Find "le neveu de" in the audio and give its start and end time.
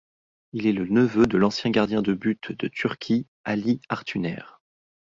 0.73-1.37